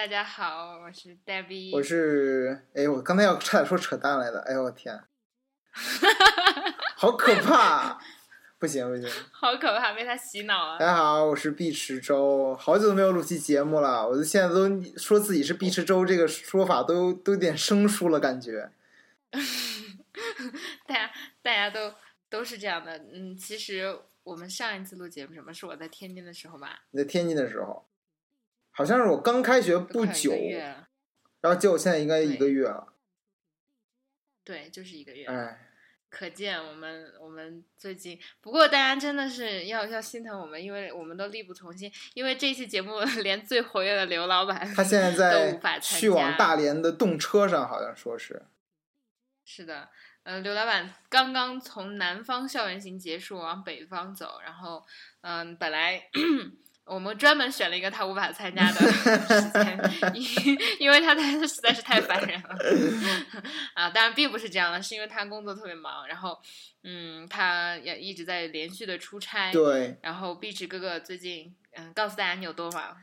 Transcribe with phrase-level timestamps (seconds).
[0.00, 4.98] 大家好，我是 Debbie，我是哎，我刚才要差点说扯淡来的，哎呦我天，
[6.96, 8.00] 好可怕！
[8.58, 10.78] 不行不行， 好可怕，被他洗脑了。
[10.78, 18.70] 大家好，我是毕池周，好久都没有录期节目了，我现在都说自己是毕池周这个说法都都有点生疏了，感觉。
[20.88, 21.10] 大家
[21.42, 21.92] 大家都
[22.30, 26.84] 都是这样的，嗯，其实我们上一次录节目什么是我在天津的时候吧？
[26.92, 27.84] 你在天津的时候，
[28.70, 30.32] 好像是我刚开学不久，
[31.40, 32.94] 然后结果现在应该一个月了。
[34.44, 35.26] 对，就是一个月。
[35.26, 35.66] 哎。
[36.10, 41.88] 可见我们我们最近，不过大家真的是要要心疼我们，因为我们都力不从心。
[42.14, 48.42] 因为这期节目 连最活跃的刘老板，他现在在去往大连的动车上，好像说是。
[49.44, 49.88] 是的，
[50.24, 54.84] 呃，刘老板刚刚从南方校园行结束，往北方走，然后，
[55.20, 56.10] 嗯，本来。
[56.90, 59.78] 我们专门选了一个他无法参加的时间，
[60.12, 62.48] 因因为他他实在是太烦人了
[63.74, 63.88] 啊！
[63.90, 66.36] 当然并不是这样的，是因为他工作特别忙，然后
[66.82, 69.52] 嗯，他也一直在连续的出差。
[69.52, 69.96] 对。
[70.02, 72.96] 然后碧池哥哥最近嗯，告诉大家你有多忙。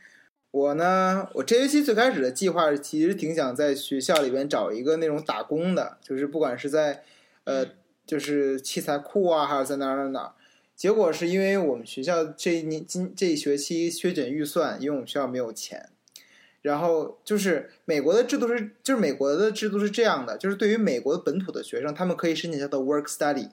[0.52, 7.04] 我呢，我这学期最开始的计划其实挺想在学校里边找一个那种打工的，就是不管是在
[7.46, 7.66] 呃，
[8.06, 10.34] 就是器材库啊，还是在哪哪哪。
[10.78, 15.90] 结果是因为我们学校这一年今这一学期削减预算，因为我们学校没有钱。
[16.62, 23.50] 然后就是美国的制度是，就是美国的制度是这样的，就是对于美国的本土的学生，他们可以申请叫做 work study，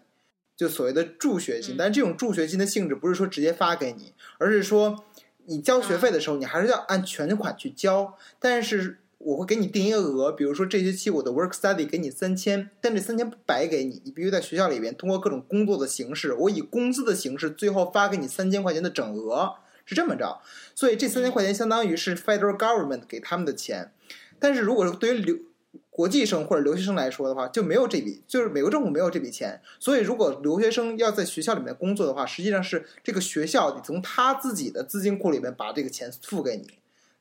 [0.55, 1.77] 就所谓的助学金。
[1.78, 5.05] 但这种助学金的性质不是说直接发给你，而是说
[5.47, 8.98] 你交学费的时候，你还是要按全款去交，但是。
[9.25, 19.55] 我会给你定一个额，比如说这学期我的 work study 给你三千，但这三千不白给你，你必须在学校里边通过各种工作的形式，我以工资的形式最后发给你三千块钱的整额，
[19.86, 20.42] 是这么着。
[20.75, 23.93] 所以这三千块钱相当于是 federal government 给他们的钱，
[24.38, 25.37] 但是如果是对于留
[25.88, 36.69] 国际生或者留学生来说的话，就没有这笔，就是美国政府没有这笔钱，所以如果留学生要在学校里面工作的话，实际上是这个学校得从他自己的资金库里面把这个钱付给你。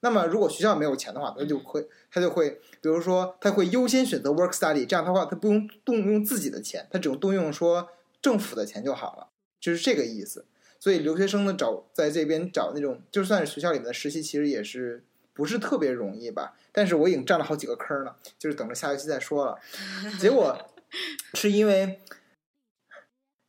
[0.04, 2.50] 那么，如果学校没有钱的话，他就会他就会，
[2.82, 7.88] 比如说，他会优先选择 work study，这样的话，他不用动用自己的钱，他只用动用说
[8.22, 9.28] 政府的钱就好了，
[9.62, 10.46] 就是这个意思。
[10.78, 15.02] 所以，留学生呢找在这边找那种，就算是学校里面的实习，其实也是
[15.34, 16.54] 不是特别容易吧？
[16.74, 19.58] 但是我已经占了好几个坑了，就是等着下学期再说了。
[20.20, 20.58] 结果
[21.34, 22.02] 是因为。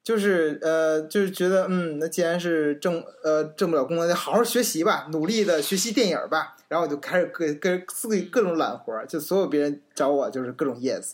[0.05, 6.55] 就是呃，就是觉得嗯，那既然是挣呃挣不了工资，就好好学习吧，努力的学习电影吧。
[6.69, 11.13] 然后我就开始各各各各种揽活儿，就所有别人找我就是各种 yes。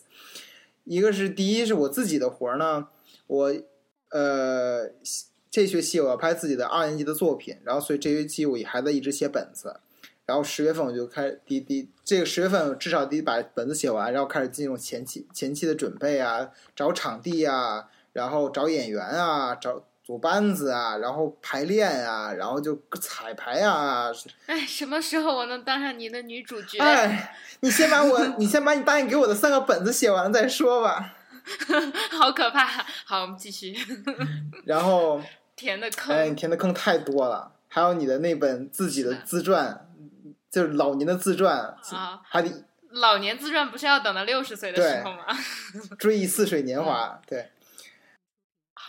[0.83, 2.89] 一个是第一是我自己的活儿呢，
[3.28, 3.55] 我
[4.11, 4.91] 呃
[5.49, 9.78] 这学期我要拍自己的二年级的作品，然后所以这学期我还在一直写本子。
[10.27, 17.89] 然后十月份我就开第第这个十月份至少得把本子写完，然后开始进入前期前期的准备啊，找场地啊。
[18.12, 24.10] 然后找演员啊，找组班子啊，然后排练啊，然后就彩排啊。
[24.47, 26.78] 哎，什么时候我能当上你的女主角？
[26.81, 31.15] 哎，你先把我，你先把你答应给我的三个本子写完了再说吧。
[32.10, 32.66] 好可怕！
[33.04, 33.75] 好，我们继续。
[34.65, 35.21] 然后
[35.56, 37.53] 填的坑，哎，你填的坑太多了。
[37.69, 39.88] 还有你的那本自己的自传，
[40.50, 41.56] 就是老年的自传
[41.92, 42.50] 啊，还得
[42.91, 45.25] 老年自传不是要等到六十岁的时候吗？
[45.98, 47.50] 追忆似水年华，对。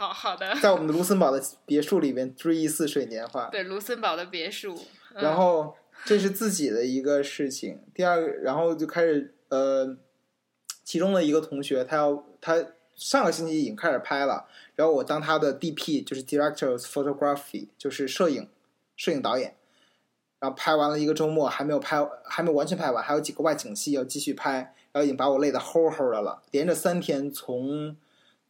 [0.01, 3.45] 好好的，在我们的卢森堡的别墅里面追忆似水年华。
[3.51, 4.75] 对，卢森堡的别墅。
[5.13, 7.79] 然后这是自己的一个事情。
[7.93, 9.95] 第二个，然后就开始呃，
[10.83, 18.49] 其中的一个同学，他要他上个星期已经开始拍了，然后我当他的 DP，就是 Director of Photography，就是摄影
[18.95, 19.55] 摄影导演。
[20.39, 27.95] 然后拍完了一个周末，还没有拍，还没有完全拍完，还有几个外景戏要继续拍，然后已经把我累得齁齁的了，连着三天从。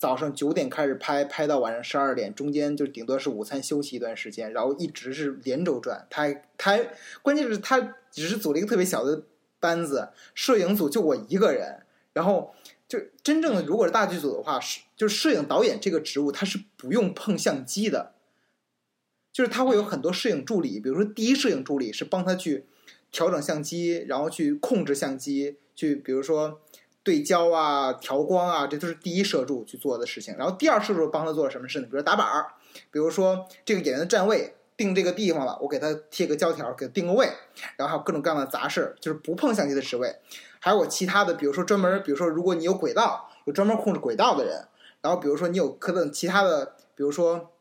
[0.01, 6.07] 早上九点开始拍，拍到晚上十二点，中间就顶多是午餐休息一段时间，然后一直是连轴转。
[6.09, 6.27] 他
[6.57, 6.79] 他
[7.21, 9.25] 关键是他只是组了一个特别小的
[9.59, 11.83] 班子，摄影组就我一个人。
[12.13, 12.55] 然后
[12.87, 18.13] 就真正的如果是大剧组的话，是就是摄影导演这个职务他是不用碰相机的，
[19.31, 22.65] 就是他会有很多摄影助理，比如说第一摄影助理是帮他去
[23.11, 26.59] 调整相机，然后去控制相机，去比如说。
[27.03, 30.35] 对焦啊，调光啊，这都是第一摄助去做的事情。
[30.37, 31.87] 然后第二摄助帮他做了什么事呢？
[31.89, 32.53] 比如打板儿，
[32.91, 37.27] 比如说这个演员的站位定这个地方了，我给他贴个胶条，给他定个位。
[37.77, 40.15] 然后还有各种各样的杂事，就是不碰相机的职位。
[40.59, 44.67] 还有我其他的，比如说专门，比如说如果你有轨道，有专门控制轨道的人。
[45.01, 47.51] 然后比如说你有可能其他的，比如说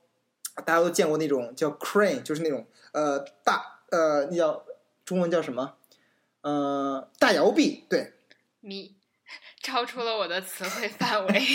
[0.67, 4.63] 大家都见过那种叫 crane，就是那种呃大呃，那叫
[5.07, 5.77] 中文叫什么？
[6.43, 8.13] 呃，大摇臂，对，
[8.61, 8.95] 咪
[9.61, 11.41] 超出了我的词汇范围。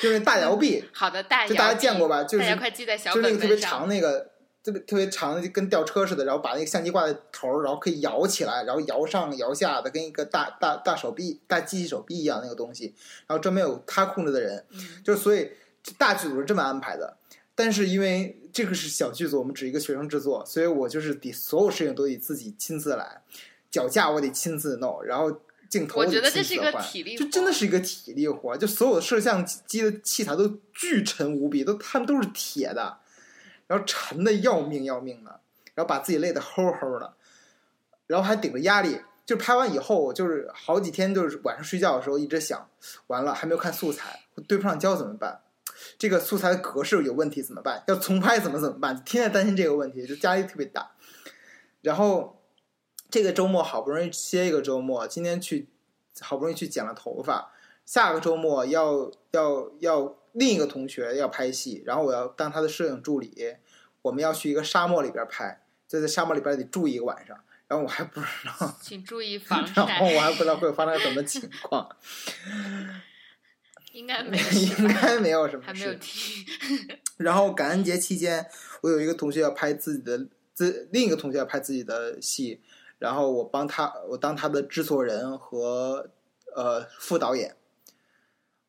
[0.00, 2.24] 就是大摇臂， 好的，大摇臂，就大家见过吧？
[2.24, 3.70] 就是大家快记在小就是那个特别本本上。
[3.70, 4.32] 长那个。
[4.64, 12.94] 特别特别长的，就跟吊车似的，然后把那个相机挂在头儿，然后可以摇起来，然后摇上摇下的，跟一个大大大手臂、大机器手臂一样那个东西。
[13.26, 15.50] 然后专门有他控制的人，嗯就是所以
[15.98, 17.16] 大剧组是这么安排的。
[17.56, 23.20] 但是因为这个是小剧组，我们只一个学生制作，所以我就是得所有事情都得自己亲自来，
[23.68, 25.40] 脚架我得亲自弄，然后
[25.72, 32.98] 镜头我得觉得这是一个体力活真的是一个体力活，就所有的摄像机的器材都巨沉无比，都他们都是铁的，
[33.66, 35.40] 然后沉的要命要命的，
[35.74, 37.14] 然后把自己累得齁齁的，
[38.06, 39.00] 然后还顶着压力。
[39.24, 42.68] 就拍完以后，就是好几天，就是晚上睡觉的时候一直想，
[43.06, 45.40] 完了还没有看素材，对不上焦怎么办？
[45.96, 47.82] 这个素材的格式有问题怎么办？
[47.86, 48.96] 要重拍怎么怎么办？
[49.04, 50.90] 天天担心这个问题，就压力特别大。
[51.80, 52.41] 然后
[53.12, 55.68] 这个周末好不容易歇一个周末，今天去
[56.22, 57.52] 好不容易去剪了头发，
[57.84, 63.54] 下个周末要要要另一个同学要拍戏，然后我要当他的摄影助理，
[64.00, 67.38] 我们要去一个沙漠里边拍，就在沙漠里边得住一个晚上，
[67.68, 71.86] 然后我还不知道， 请注意防然后晒，我还不知道会发生什么情况，
[73.92, 75.98] 应该没 事应该没有什么还没有事。
[76.00, 76.98] 听。
[77.18, 78.46] 然后感恩节期间，
[78.80, 82.60] 我有一个同学要拍自己的自另一个同学要拍自己的戏，
[83.02, 86.08] 然后我帮他，我当他的制作人和
[86.54, 87.56] 呃副导演，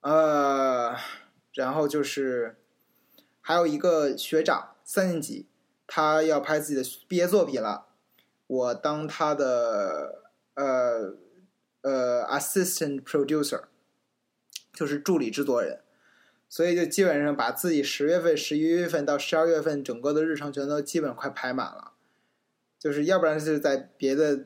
[0.02, 0.96] 呃，
[1.54, 2.58] 然后就是
[3.42, 5.46] 还有一个学长三年级，
[5.86, 7.86] 他要拍自己的毕业作品了，
[8.48, 10.24] 我当他的
[10.56, 11.14] 呃
[11.82, 13.66] 呃 assistant producer，
[14.74, 15.82] 就是助理制作人。
[16.50, 21.93] 所以就基本上把自己十月份、十一月份到十二月份整个的日程全都基本快排满了，
[22.84, 24.46] 就是要不然就是在别的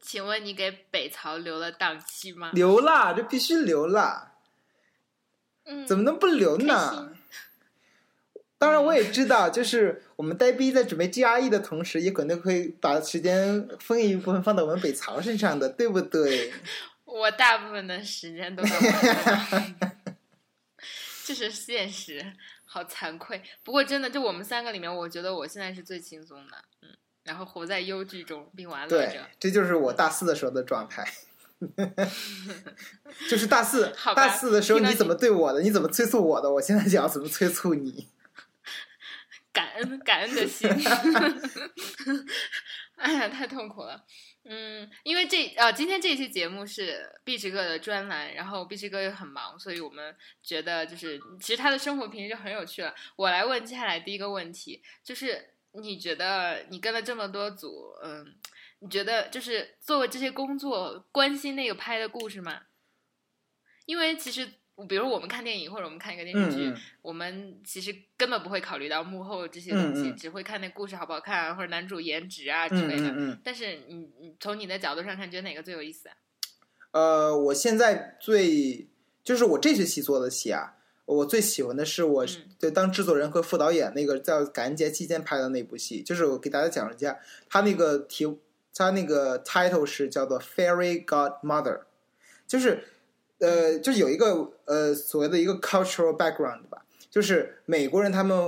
[0.00, 2.50] 请问你给北曹留了档期吗？
[2.52, 4.32] 留了，这必须留了，
[5.62, 7.14] 嗯，怎么能不留呢？
[8.58, 16.52] 当然我也知道，就是我们呆逼在准备 GRE 的同时，也可能会把时间分一部分放到我们北曹身上的，对不对？
[17.04, 19.70] 我大部分的时间都在
[21.24, 22.32] 这 是现实，
[22.64, 23.40] 好惭愧。
[23.62, 31.06] 不过真的，就我们三个里面，我觉得我现在是最轻松的，嗯，然后活在忧惧中并玩乐对着。，这就是我大四的时候的状态。
[33.30, 38.08] 就是大四大四的时候你怎么对我的，你怎么催促我的，我现在想要怎么催促你。
[39.52, 40.68] 感恩感恩的心。
[42.96, 44.04] 哎呀，太痛苦了。
[44.48, 52.94] 嗯，因为这呃，今天这一期节目是毕志哥的专栏，然后毕志哥又很忙，所以我们觉得就是其实他的生活平时就很有趣了。
[53.16, 58.34] 我来问接下来第一个问题，就是你觉得你跟了这么多组，嗯，
[58.80, 62.62] 你觉得就是做这些工作，关心那个拍的故事吗？
[63.84, 64.48] 因为其实。
[64.86, 66.70] 比如我们看电影或者我们看一个电视剧，
[67.00, 73.08] 我们其实根本不会考虑到幕后这些东西，只会看那故事好不好看啊，或者男主颜值啊之嗯类的。
[73.08, 73.40] 嗯嗯。
[73.42, 76.16] 但是你你从你的角度上看，觉得哪个最有意思啊？
[76.90, 78.86] 呃，我现在最
[79.24, 80.75] 就是我这学期做的戏啊，
[81.06, 82.28] 我最喜欢的是我嗯
[82.58, 88.26] 就当制作人和副导演那个在感恩节期间拍的那部戏，就是我给大家讲一下，他那个题，
[88.74, 91.80] 他那个 title 是叫做 Fairy Godmother，
[92.46, 92.84] 就是
[93.38, 98.38] 呃，就是有一个呃所谓的一个 cultural background 吧，就是美国人他们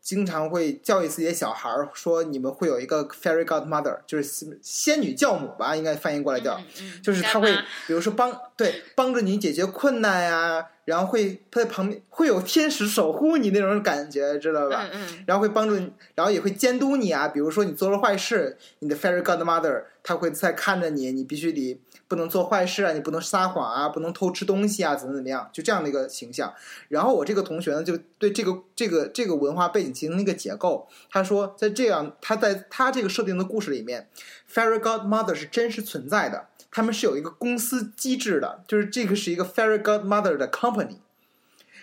[0.00, 6.60] 经常会教育自己的小孩儿说，你们会有一个 fairy godmother，就是仙女教母吧，应该翻译过来叫。
[7.02, 7.50] 就是他会，
[7.86, 14.88] 比如说帮对帮助你解决困难呀、然后会他在旁边会有天使守护你那种感觉，知道吧？
[14.92, 17.26] 嗯嗯然后会帮助你，然后也会监督你啊。
[17.26, 26.54] 比如说你做了坏事，你的 fairy godmother 他会在看着你，你必须得不能做坏事啊，你不能撒谎啊，不能偷吃东西啊，怎么怎么样，就这样的一个形象。
[26.88, 30.86] 然后我这个同学呢，就对这个这个这个文化背景进行了一个结构。
[31.10, 34.08] 他说，在这样他在他这个设定的故事里面
[34.52, 36.46] ，fairy godmother 是真实存在的。
[36.76, 40.96] 他们是有一个公司机制的，就是这个是一个 fairy godmother 的 company，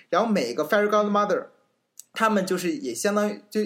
[0.10, 1.46] 然后每个 fairy godmother，
[2.12, 3.62] 他们就是也相当于就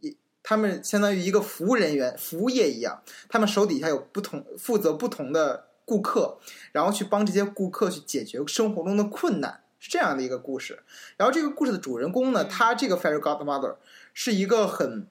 [0.00, 6.40] 也他们相当于一个服务人员、服务业一样，他们手底下有不同负责不同的顾客，
[6.72, 10.82] 然后去帮这些顾客去解决生活中的困难，是这样的一个故事。
[11.16, 12.48] 然后这个故事的主人公呢，嗯。
[12.48, 13.76] 他这个 fairy godmother
[14.12, 15.06] 是一个很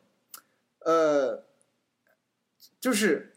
[0.80, 1.46] 呃，
[2.82, 3.35] 就是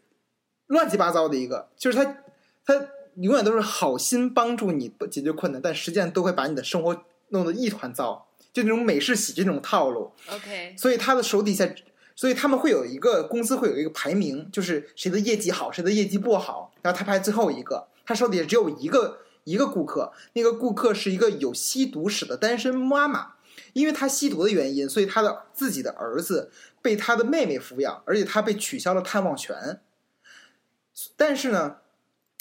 [0.69, 2.17] 乱七八糟的一个，就是他
[2.65, 10.11] 他永远都是好心帮助你解决困难，但实际上都会把你的生活弄得一团糟，就那种美式喜剧那种套路。
[10.31, 11.67] ，OK，所以他的手底下
[12.15, 23.33] 所以他们会有一个公司会有一个排名，就是谁的业绩好，谁的业绩不好，然后他排最后一个，他手底下只有一个一个顾客，那个顾客是一个有吸毒史的单身妈妈，
[23.73, 29.79] 因为他吸毒的原因，所以他的自己的儿子被他的妹妹抚养，而且他被取消了探望权。
[31.15, 31.77] 但是呢，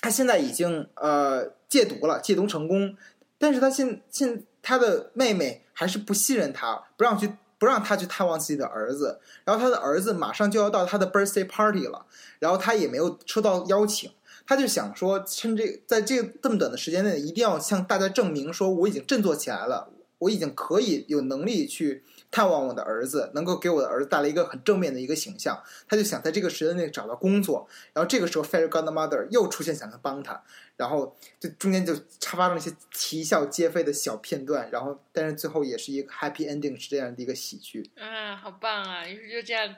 [0.00, 2.96] 他现在已经呃戒毒了，戒毒成功，
[3.38, 9.20] 但是他现现他的妹妹还是不信任他，不让去不让他去探望自己的儿子。
[9.44, 12.06] 然后他的儿子马上就要到他的 birthday party 了，
[12.38, 14.10] 然后他也没有收到邀请，
[14.46, 25.62] 他就想说，趁这在这这么短的时间内，一定要向大家证明说我已经振作起来了，我已经可以有能力去探望我的儿子，能够给我的儿子带来一个很正面的一个形象。
[25.88, 30.42] 他就想在这个时间内找到工作，然后这个时候 Fairy Godmother 又出现，想要帮他，
[30.76, 37.90] 然后就中间就插发生了一些啼笑皆非的小片段，然后但是最后也是一个 happy ending，是这样的一个喜剧。
[37.96, 39.06] 啊，好棒啊！
[39.06, 39.74] 于是就这样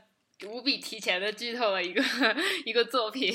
[0.47, 2.02] 无比提前的剧透了一个
[2.66, 3.33] 一个作品。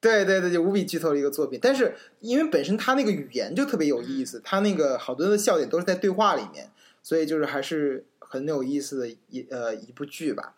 [0.00, 6.70] 对对对，就无比剧透的一个作品，但是因为本身他那个语言就特别有意思，他那个好多的笑点都是在对话里面，
[7.02, 10.56] 所以就是还是很有意思的一呃一部剧吧。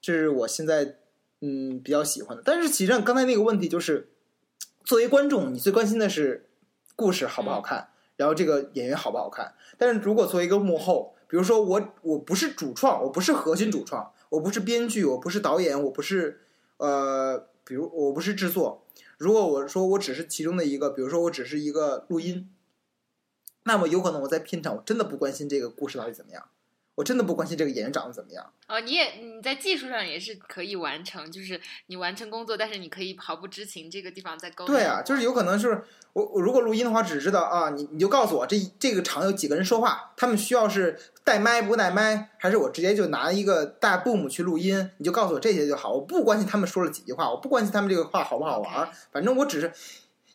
[0.00, 0.96] 这是我现在
[1.40, 2.42] 嗯比较喜欢的。
[2.44, 4.08] 但是实际上刚才那个问题就是，
[4.84, 6.48] 作为观众，你最关心的是
[6.94, 9.54] 故事好不好看，然后这个演员好不好看。
[9.76, 16.40] 但是如果作为一个幕后，比如说我我不是主创，我不是核心主创，我不是编剧，我不是导演，我不是
[16.78, 17.48] 呃。
[17.68, 18.86] 比如我不是制作，
[19.18, 22.48] 如果我说我只是其中的一个，比如说我只是一个录音，
[23.68, 26.42] 那么有可能我在片场我真的不关心这个故事到底怎么样，
[26.94, 28.50] 我真的不关心这个演员长得怎么样。
[28.66, 34.74] 哦，你也你在技术上也是可以完成，就是你完成工作，但是你可以毫不知情这个地方在沟通。
[34.74, 35.84] 对啊，就是有可能是
[36.14, 49.70] 我我如果录音的话，只知道啊，你你就告诉我这这个场有几个人说话，他们需要是带麦不带麦，还是我直接就拿一个大 boom 去录音，你就告诉我这些就好，我不关心他们说了几句话，我不关心他们这个话好不好玩，反正我只是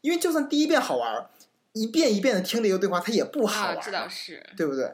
[0.01, 1.29] 因为就算第一遍好玩，
[1.73, 4.43] 一遍一遍的听这个对话，它也不好玩，啊，这倒是。
[4.55, 4.91] 对不对？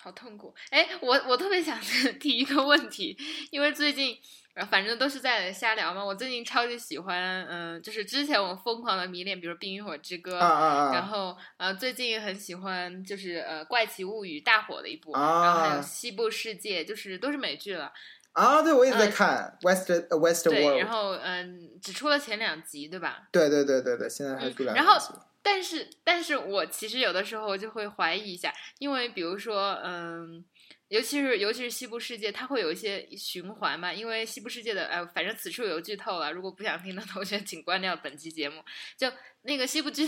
[0.00, 0.52] 好痛苦！
[0.70, 1.78] 哎，我我特别想
[2.18, 3.16] 提一个问题，
[3.50, 4.18] 因为最近
[4.54, 6.04] 呃反正都是在瞎聊嘛。
[6.04, 10.92] 我最近超级喜欢，嗯、就是之前我疯狂的迷恋，比如《冰与火之歌》啊啊啊！
[10.92, 17.92] 然后呃最近很喜欢就是呃《怪奇物语》大火的一部，啊然后还有《西部世界》，就是都是美剧了。
[18.32, 23.28] 啊，对，我也在看 West 呃 West 对，然 World，后嗯、只出了前两集，对吧？
[23.30, 30.44] 对对对对对，现在还嗯出两然后集但是，但是我其实有的时候就会怀疑一下，因为比如说，嗯，
[30.88, 33.92] 尤其是尤其是西部世界，它会有一些循环嘛。
[33.92, 38.62] 因为西部世界的，呃，反正此处有剧透了，如果不想听的同学请关掉本期节目。
[38.96, 40.06] 就那个西部剧，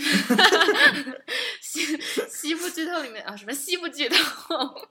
[1.60, 1.98] 西
[2.28, 4.88] 西部剧透里面啊，什么西部剧透，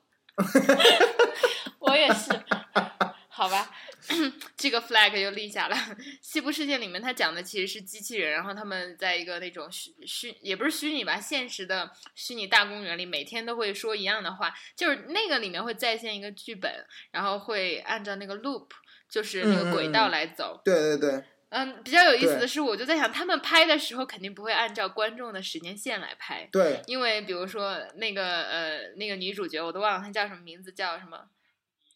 [1.79, 2.29] 我也是，
[3.29, 3.71] 好吧。
[4.57, 5.77] 这个 flag 又立下了。
[6.33, 16.73] 西部世界里面，他讲的其实是机器人，然后他们在一个那种虚虚也不是虚拟吧，现实的虚拟大公园里，每天都会说一样的话，就是那个里面会再现一个剧本，
[17.11, 18.69] 然后会按照那个 loop，
[19.07, 20.59] 就是那个轨道来走。
[20.65, 31.27] 对对对，嗯，比较有意思的是，我就在想，他们拍的时候肯定不会按照观众的时间线来拍，对，因为比如说那个呃那个女主角，我都忘了她叫什么名字，叫什么。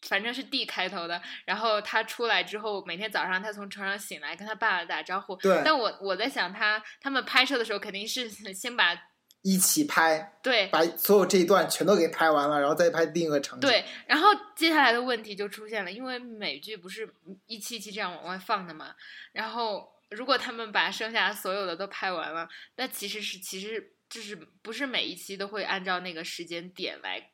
[0.02, 5.34] 反正是 D 开头的，然后他出来之后，每天早上他从床上醒来，跟他爸爸打招呼。
[5.36, 8.96] 对但我我在想他，他们拍摄的时候肯定是先把
[9.42, 13.68] 一起拍，对把所有这一段全都给拍完了，然后再拍另一个场景。
[13.68, 17.08] 对，然后接下来的问题就出现了，因为美剧不是
[17.46, 18.94] 一期一期这样往外放的嘛，
[19.32, 27.30] 然后如果他们把剩下所有的都拍完了，那其实是其实就是不是每一期都会按照那个时间点来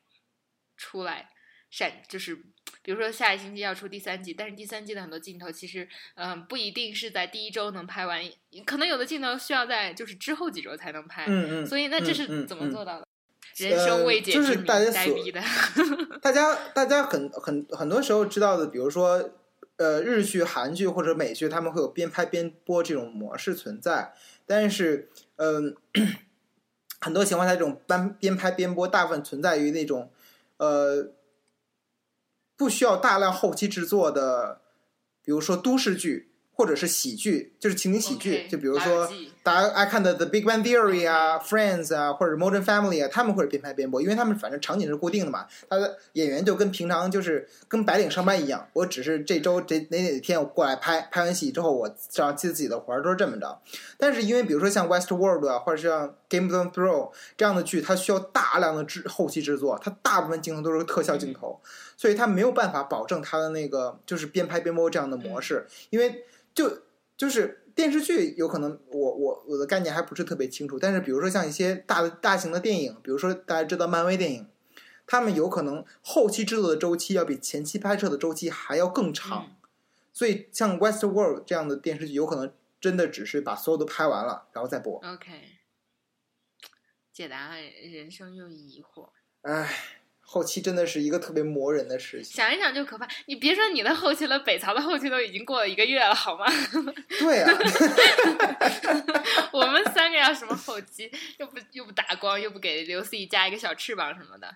[0.77, 1.29] 出来
[1.71, 2.37] 闪，就是
[2.85, 8.21] 比如说下一星期要出第三季，但是第三季的很多镜头其实嗯、不一定是在第一周能拍完，
[8.63, 13.07] 可能有的镜头需要在就是之后几周才能拍，嗯嗯，所以那这嗯是怎么做到的？
[13.57, 15.41] 人生未解就是之谜， 大家所呆逼的。
[16.21, 19.31] 大家大家很很很多时候知道的，比如说
[19.77, 24.13] 呃日剧、韩剧或者美剧，他们会有边拍边播这种模式存在，
[24.45, 25.75] 但是嗯、
[26.99, 30.11] 很多情况下这种边边拍边播，大部分存在于那种
[30.57, 31.11] 呃
[32.57, 34.61] 不需要大量后期制作的，
[35.23, 45.45] 比如说都市剧或者是喜剧，就是情景喜剧就比如说记大家爱看的《The Big Bang Theory》啊，《Friends》啊，或者《Modern Family》啊，他们会边拍边播，因为他们反正场景是固定的嘛。
[45.69, 53.61] 他的演员就跟平常就是跟白领上班一样，我只是这周这哪哪天我过来拍，拍完戏之后我上接自己的活儿，都是这么着。
[53.99, 61.61] 但是因为比如说像《Westworld》啊，或者像《Game of Thrones》这样的剧，它需要大量的制后期制作，它大部分镜头都是特效镜头，
[61.95, 66.23] 所以它没有办法保证它的那个就是边拍边播这样的模式，因为
[66.55, 66.79] 就
[67.15, 67.61] 就是。
[67.75, 74.47] 电视剧有可能我我我的概念还不是特别清楚，但是比如说像一些大的大型的电影，比如说大家知道漫威电影，
[75.05, 79.57] 他们有可能后期制作的周期要比前期拍摄的周期还要更长，
[80.13, 84.97] 所以像《Westworld》这样的电视剧，有可能真的只是把所有都拍完了，然后再播。
[85.05, 85.31] OK，
[87.11, 89.09] 解答了人生又一疑惑。
[89.41, 89.69] 唉，
[90.27, 92.35] 后期真的是一个特别磨人的事情。
[92.35, 93.07] 想一想就可怕。
[93.27, 96.45] 你别说你的后期了，北曹的后期都已经过了一个月了，好吗？
[97.19, 97.53] 对啊，
[99.53, 101.09] 我们三个要什么后期？
[101.37, 104.55] 又不又不打光，又不给刘思怡加一个小翅膀什么的。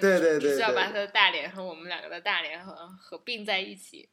[0.20, 4.08] 对对只是要把他的大脸和我们两个的大脸合合并在一起。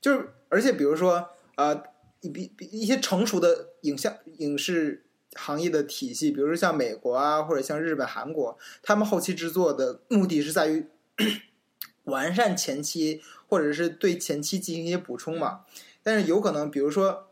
[0.00, 1.82] 就是而且比如说呃，
[2.20, 5.05] 一比比一些成熟的影像影视
[5.36, 10.86] 行业的体系，比如说像美国啊，或者像日本、韩国，他们后期制作的目的是在于
[12.04, 15.64] 完善前期，或者是对前期进行一些补充嘛。
[16.02, 17.28] 但是有可能，比如说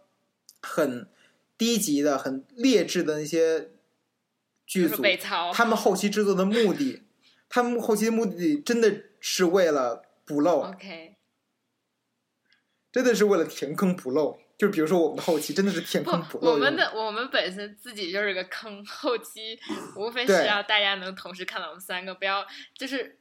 [0.61, 1.09] 很
[1.57, 3.71] 低级的、很劣质的那些
[4.67, 5.03] 剧组
[5.53, 7.03] 他们后期制作的目的，
[7.49, 11.17] 他们后期的目的真的是为了补漏，OK，
[12.91, 14.41] 真的是为了填坑补漏。
[14.57, 19.59] 就比如说我们的后期真的是填不坑我们的我们本身自己就是个坑，后期
[19.97, 22.47] 无非是对要大家能同时看到我们三个，不要
[22.77, 23.19] 就是，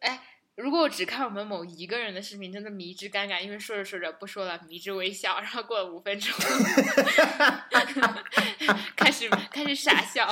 [0.00, 0.22] 哎。
[0.56, 6.32] 如果我只看我们某一个人的视频，真的迷之尴尬，因为说着说着不说了，迷之微笑，然后过了五分钟，
[8.96, 10.26] 开始开始傻笑，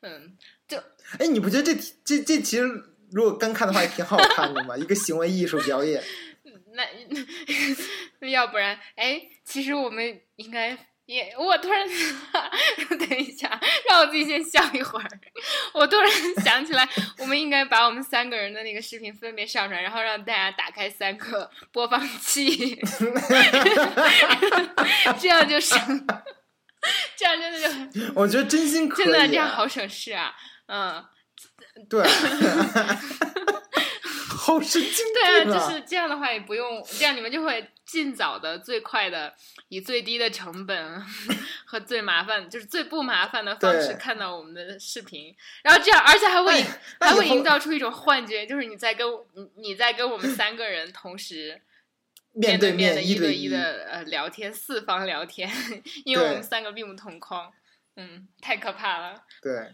[0.00, 0.34] 嗯，
[0.66, 0.78] 就
[1.18, 2.62] 哎，你不觉得这这这其实
[3.10, 4.74] 如果单看的话也挺好看的吗？
[4.74, 6.02] 一个行为艺术表演。
[6.74, 6.84] 那
[8.20, 10.76] 那 要不然，哎，其实我们应该
[11.06, 11.86] 也，我突然
[13.08, 15.08] 等一下，让我自己先笑一会儿。
[15.74, 16.10] 我突然
[16.44, 16.88] 想起来，
[17.18, 22.76] 我们应该把我们三个人的那个视频分别上传，然后让大家打开三个播放器，
[25.20, 25.78] 这样就省，
[27.16, 27.58] 这样真的
[27.88, 30.34] 就我觉得真心可以、真啊，的这样好省事啊，
[30.66, 31.04] 嗯。
[31.88, 32.02] 对，
[34.44, 35.44] 好神经对啊！
[35.44, 39.32] 就是这样的话也不用，这样你们就会尽早的、最快的，
[39.68, 41.00] 以最低的成本
[41.64, 46.60] 和最麻烦，就是最不麻烦的方式看到我们的视频，然后这样，而且还会
[46.98, 51.60] 还会营造出一种幻觉，就是你在跟你你在跟我们三个人同时
[52.32, 55.48] 面对面的一对一的呃聊天，四方聊天，
[56.04, 57.52] 因为我们三个并不同框，
[57.94, 59.22] 嗯，太可怕了。
[59.40, 59.72] 对。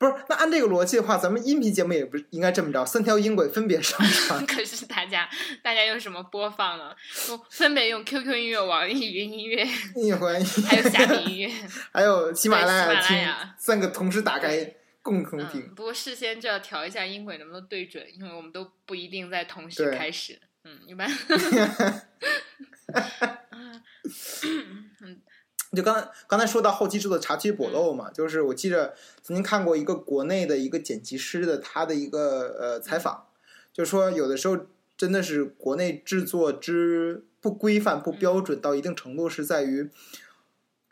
[0.00, 4.42] 不是，那按这个逻辑的话，咱们音频节目也不应该这么着，三条音轨分别上传。
[4.48, 5.28] 可是大家
[5.62, 6.96] 大家用什么播放呢？
[7.28, 9.62] 我分别用 QQ 音乐、网易云音乐，
[9.94, 11.52] 一回，还有虾米音乐。
[11.92, 15.60] 还有喜马拉雅听，三个同时打开共同听。
[15.60, 20.40] 嗯，不过事先就要调一下音轨能不能对准，因为我们都不一定在同时开始。
[20.64, 21.06] 嗯，一般。
[25.76, 33.26] 就刚刚才说到后期制作查缺补漏嘛，就是我记着曾经看过一个国内的一个剪辑师的他的一个呃采访，
[33.72, 39.88] 就说有的时候真的是国内制作之不规范、不标准到一定程度，是在于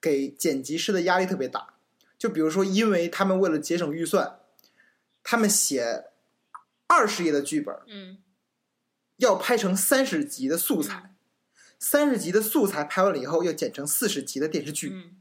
[0.00, 1.74] 给剪辑师的压力特别大。
[2.16, 4.38] 就比如说，因为他们为了节省预算，
[5.22, 6.04] 他们写
[6.86, 8.18] 二十页的剧本，嗯。
[9.18, 11.16] 要拍成三十集的素材，
[11.78, 15.16] 三十集的素材拍完了以后，要剪成四十集的电视剧，嗯，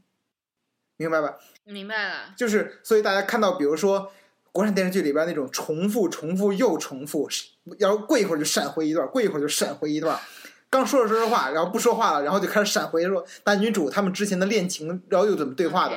[0.96, 1.36] 明白吧？
[1.64, 2.34] 明白了。
[2.36, 4.10] 就是，所以大家看到，比如说
[4.50, 7.28] 国产电视剧里边那种重复、重复又重复，
[7.78, 10.18] 然后过一会儿就闪回一段，过一会儿就闪回一段，
[10.68, 15.96] 刚说着说着话，然后不说话了，然后就开始闪回说男女主他们之前的恋情，然后又怎么对话的。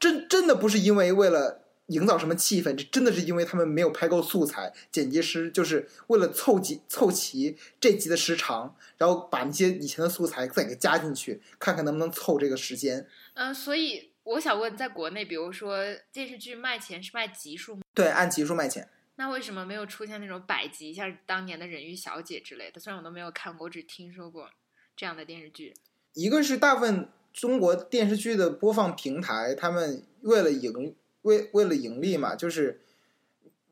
[0.00, 13.06] 真真的不是因为为了营造什么气氛，这真的是因为他们没有拍够素材，剪辑师就是为了凑集凑齐这集的时长，然后把那些以前的素材再给加进去，看看能不能凑这个时间。
[13.34, 15.78] 嗯、所以我想问，在国内，比如说
[16.12, 17.82] 电视剧卖钱是卖集数吗？
[17.94, 18.88] 对，按集数卖钱。
[19.16, 22.78] 那为什么没有出现那种百集，像当年的《人鱼小姐》之类的？
[22.78, 24.50] 虽然我都没有看过，我只听说过
[24.96, 25.74] 这样的电视剧。
[26.12, 30.94] 一个是大部分中国电视剧的播放平台，他们为了盈
[31.28, 32.80] 为为了盈利嘛，就是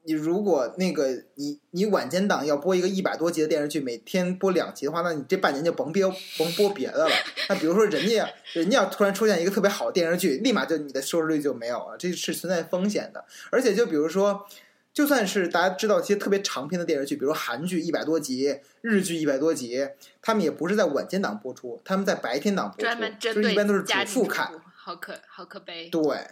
[0.04, 6.04] 你如果那个你你晚间档要播一个一百多集的电视剧，每天播两集的话，那你这半年就甭别
[6.38, 7.14] 甭播别的了。
[7.48, 13.24] 那比如说人家人家要突然出现一个特别好的电视剧，立马就你的收视率就没有了，这是存在风险的。
[13.50, 14.46] 而且就比如说，
[14.92, 19.88] 就算是大家知道一些特别长篇的电视剧，比如韩剧一百多集、日剧一百多集，
[20.22, 24.52] 他们也不是在晚间档播出，他们在白天档播出，专门针对就是一般都是主妇看。
[24.74, 25.88] 好可好可悲。
[25.90, 26.28] 对，嗯，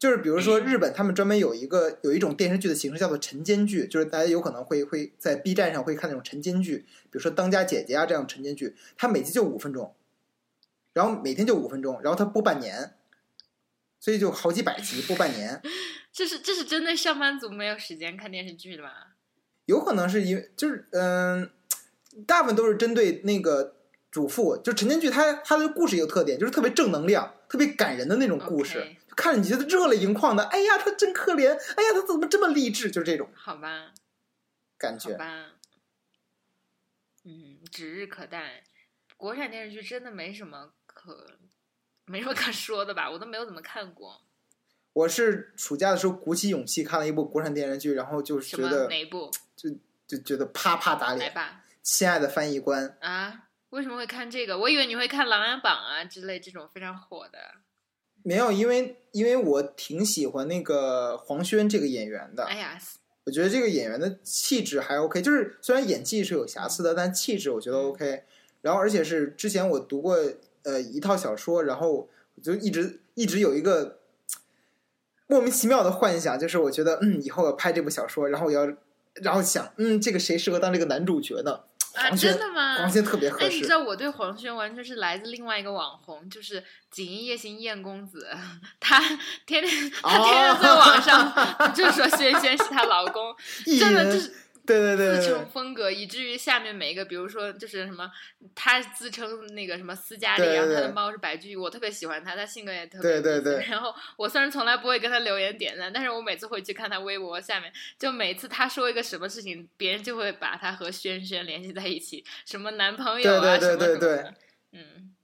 [0.00, 9.94] 就是比如说日本，他们专门有一个有一种电视剧的形式叫做晨间剧，就是大家有可能会会在 B 站上会看那种晨间剧，比如说《当家姐姐》啊这样晨间剧，它每集就五分钟，
[10.94, 12.94] 然后每天就五分钟，然后它播半年，
[14.00, 15.60] 所以就好几百集播半年，
[16.10, 19.08] 这是这是针对上班族没有时间看电视剧的吧？
[19.66, 21.50] 有可能是因为就是嗯、
[22.26, 23.76] 大部分都是针对那个
[24.10, 33.92] 主妇，就晨间剧它它的故事有特点，就是特别正能量、特别感人的那种故事看着你觉得热泪盈眶的，哎呀，他真可怜，哎呀，他怎么这么励志，就是这种好吧，
[34.78, 35.10] 感觉。
[35.10, 35.46] 好吧，
[37.24, 38.64] 嗯，指日可待。
[39.18, 41.26] 国产电视剧真的没什么可
[42.06, 43.10] 没什么可说的吧？
[43.10, 44.22] 我都没有怎么看过。
[44.94, 49.30] 我是暑假的时候鼓起勇气看了一部国产电视剧，然后就什么觉得哪一部？
[49.54, 49.68] 就
[50.06, 51.34] 就觉得啪啪打脸来脸。
[51.34, 51.64] 吧。
[51.82, 54.58] 亲爱的翻译官，啊，为什么会看这个？
[54.58, 57.38] 我以为你会看《琅琊榜》啊之类这种非常火的。
[58.22, 62.78] 没有，因为因为我挺喜欢那个黄轩这个演员的，哎呀，
[63.24, 68.24] 我觉得这个演员的气质还 OK，就是虽然演技是有瑕疵的，但气质我觉得 OK。
[68.62, 70.18] 然后而且是之前我读过
[70.64, 71.92] 呃一套小说，然后
[72.34, 74.00] 我就一直一直有一个
[75.26, 78.70] 莫名其妙的幻想，就是我觉得嗯以后要拍这部小说，然后我要
[79.14, 81.60] 然后想嗯这个谁适合当这个男主角呢？
[81.94, 82.76] 啊，真的吗？
[82.78, 83.68] 黄轩特别合哎，你知。
[83.68, 88.28] 道我对黄轩完全是来自另外一个网红，就是《锦衣夜行燕公子》，
[88.78, 88.98] 他
[89.46, 91.32] 天天他天天在网上
[91.74, 93.34] 就说轩轩是她老公，
[93.78, 94.32] 真的就是
[94.66, 98.10] 对对对自称风格，以至于下面每一个，比如说就是什么，
[98.54, 103.66] 他自称那个什么斯嘉丽，然后他的猫是白居易，我特别喜欢他，他性格也特别对对对。
[103.66, 114.08] 然后我虽然从来不会跟他留言点赞，但是我每次会去看他微博下面，就每次他说一个什么事情，别人就会把他和轩轩联系在一起，什么男朋友啊，对对对什么什么对。
[114.08, 114.34] 的，
[114.72, 115.14] 嗯，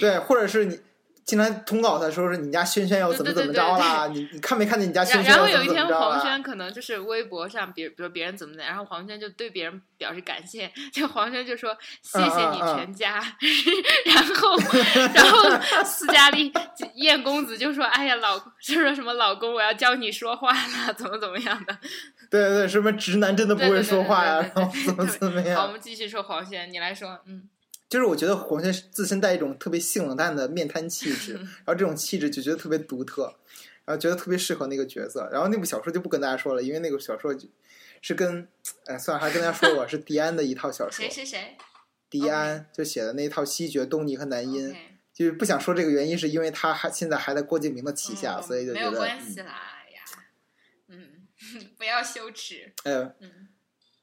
[0.00, 0.80] 对，或者是你
[1.24, 5.86] 经常通告他说是你家轩轩要怎么怎么着啦，你你看没看见你家轩轩然后有一天？
[5.86, 13.14] 黄轩可能就是微博上，比如比如别人怎么的，然后黄轩就对别人表示感谢，就黄轩就说谢谢你嗯嗯嗯全家，
[14.06, 14.56] 然后
[15.14, 16.52] 然后斯嘉丽
[16.94, 21.76] 燕公子就说哎呀老就说什么老公我要教你说话了，怎么怎么样的。
[22.30, 25.72] 对对对，什么直男真的不会说话呀，然后怎么怎么好，我？
[25.72, 27.42] 们继续说黄轩，你来说，嗯，
[27.92, 33.24] 就是我觉得黄轩自身带一种特别性冷淡的面瘫气质， 嗯然后这种气质就觉得特别独特，
[33.84, 35.28] 然后觉得特别适合那个角色。
[35.30, 37.46] 然后那部小说就不跟大家说了，因为那个小说就
[38.00, 38.48] 是跟，
[38.86, 41.10] 哎，算了，还跟大家说吧，是迪安的一套小说谁。
[41.10, 41.58] 谁谁？
[42.08, 44.74] 迪安就写的那一套西决、东尼和南音
[45.12, 49.52] 就是不想说这个原因，是因为他还现在还在郭敬明的旗下，嗯所以就没有觉得，嗯关系啦
[49.84, 50.02] 哎呀，
[50.88, 51.08] 嗯，
[51.76, 53.48] 不要羞耻，哎呦，嗯，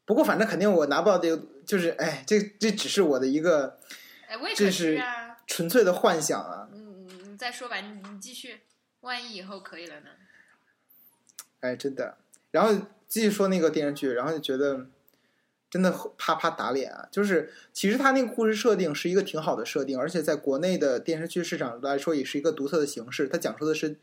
[0.09, 3.77] 不过反正肯定我拿不到这个，就是哎，这这只是我的一个
[4.27, 4.99] 哎，我也这是。
[5.45, 6.67] 纯粹的幻想啊。
[6.73, 8.61] 嗯，你再说吧，你你继续，
[9.01, 10.07] 万一以后可以了呢？
[11.59, 12.17] 哎，真的。
[12.49, 14.87] 然后继续说那个电视剧，然后就觉得
[15.69, 17.07] 真的啪啪打脸啊！
[17.11, 23.27] 就是其实他那个故事设定是一个挺好的设定，而且在国内的电视剧市场来说也是一个独特的形式。
[23.27, 23.97] 它讲述的是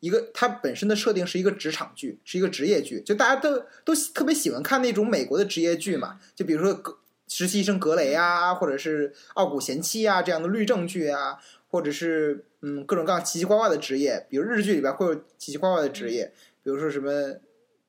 [0.00, 16.32] 一个它本身的设定是一个职场剧，是一个职业剧，就大家都都特别喜欢看那种美国的职业剧嘛，就比如说格实习生格雷啊，或者是傲骨贤妻啊这样的律政剧啊，或者是嗯各种各样奇奇怪怪的职业，比如日剧里边会有奇奇怪怪的职业，
[16.62, 17.36] 比如说什么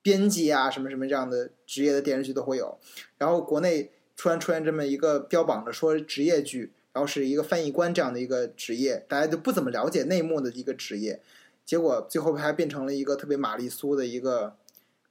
[0.01, 2.79] 编辑啊，什么什么这样的职业的电视剧都会有。
[3.17, 11.21] 然后国内突然出现这么一个标榜着说职业剧，然后是一个翻译官这样的一个职业，大家都不怎么了解内幕的一个职业，
[11.67, 14.55] 结果最后还变成了一个特别玛丽苏的一个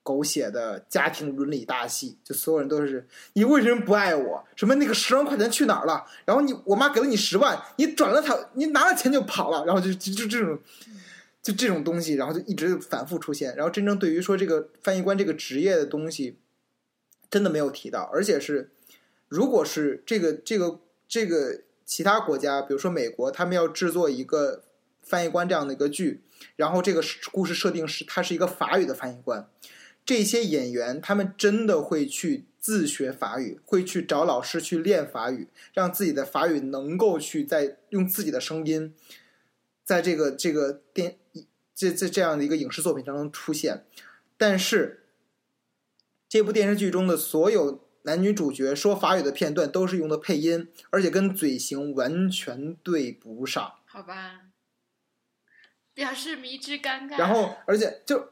[0.02, 4.44] 狗血的家庭伦理大戏，就所有人都是你为什么不爱我？
[4.56, 6.04] 什么那个十万块钱去哪儿了？
[6.24, 10.58] 然后你我妈给了你十万，你转了他，你拿了钱就跑了，然后就就就这种。
[11.42, 16.40] 就这种东西，然后就一直反复出现，然后真正对于说这个翻译官这个职业的东西，
[17.30, 18.72] 真的没有提到，而且是，
[19.28, 24.64] 如果是这个这个这个其他国家，比如说美国，他们要制作一个
[25.00, 26.24] 翻译官这样的一个剧，
[26.56, 29.48] 然后这个故事设定是他是一个法语的翻译官，
[30.04, 38.94] 这些演员他们真的会去自学法语，会去找老师去练法语，让自己的法语能够去在用自己的声音，
[39.84, 41.18] 在这个这个电
[41.74, 43.84] 这这这样的一个影视作品当中出现。
[44.36, 45.04] 但是
[46.28, 53.74] 这部电视剧中的所有男女主角说法语的片段都是用的配音，而且跟嘴型完全对不上。
[53.86, 54.40] 好吧，
[55.96, 57.18] 表示迷之尴尬。
[57.18, 58.28] 然后，而且就，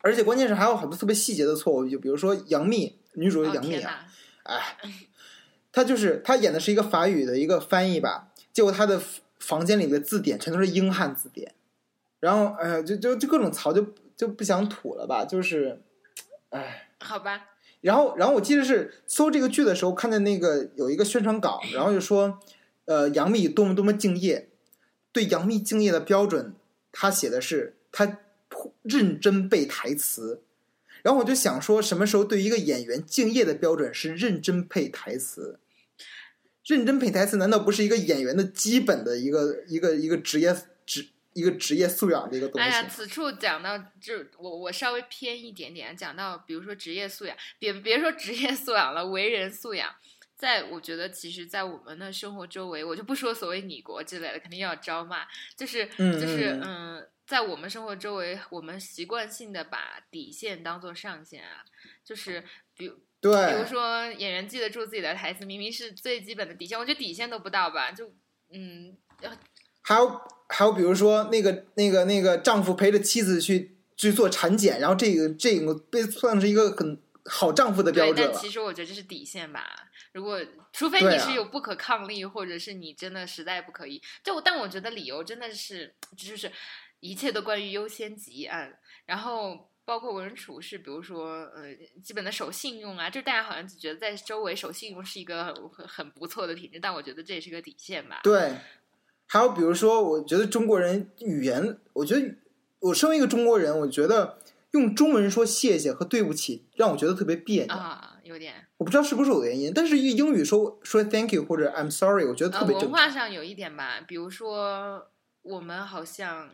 [0.00, 4.06] 而且关键是还有很多特别细节的错误，就比如说杨幂女主哦角杨幂啊，
[4.44, 4.78] 哪哎，
[5.70, 8.98] 她就是她演的是一个法语的一个翻译吧，结果她的
[9.38, 11.54] 房间里的字典全都是英汉字典，
[12.20, 15.82] 然后哎呀，就就就各种槽就就不想吐了吧，就是，
[16.48, 16.84] 哎。
[17.00, 22.40] 好吧，然后，然后我记得是搜这个剧的时候，看见那个有一个宣传稿，然后就说，
[22.86, 24.48] 呃，杨幂多么多么敬业，
[25.18, 26.54] 对杨幂敬业的标准，
[26.92, 28.20] 他写的是他
[28.82, 30.44] 认真背台词。
[31.02, 35.58] 然后我就想说，什么时候对一个演员敬业的标准是认真背台词？
[36.64, 42.68] 认真背台词难道不是一个演员的基本的一个一个一个职业职一个职业素养的一个东西？
[42.68, 49.92] 哎呀，此处讲到就我我稍微偏一点点，讲到比如说职业素养，别别说职业素养了，为人素养，
[50.38, 57.08] 在我觉得其实，在我们的生活周围，我就不说所谓你国之类的，肯定要招骂，就是嗯就是嗯嗯。
[57.26, 61.62] 在我们生活周围，我们习惯性的把底线当做上限啊，
[62.02, 62.42] 就是
[62.74, 68.10] 比如对，比如说演员记得住自己的台词，明明是最基本的底线，我觉得底线都不到吧，就
[68.50, 68.96] 嗯，
[69.82, 76.98] 还有还有，比如说那个那个那个丈夫陪着妻子去去做产检，然后这个这个被算是一个很
[77.28, 78.32] 好丈夫的标，准了。
[78.32, 79.90] 但其实我觉得这是底线吧。
[80.12, 80.40] 如果
[80.72, 86.50] 除非你是有不可抗力，或者是你真的实在不可以，就但我觉得理由真的是就是
[87.00, 88.68] 一切都关于优先级啊，
[89.06, 89.68] 然后。
[89.88, 98.20] 包括为人处事，比如说，呃，基本的守信用啊，就大家好像只觉得在周围守信用是一个很很不错的品质，但我觉得这也是个底线吧。
[98.22, 98.52] 对，
[99.26, 102.34] 还有比如说，我觉得中国人语言，我觉得
[102.80, 104.38] 我身为一个中国人，我觉得
[104.72, 107.74] 用中文说谢谢和对不起，让我觉得特别别扭。
[107.74, 112.90] 啊，有点我不知道是不是我的原因，但是用英语说说 thank you 或者 I'm sorry，我觉得特别正常。
[112.92, 115.10] 化上有一点吧，比如说
[115.42, 116.50] 我们好像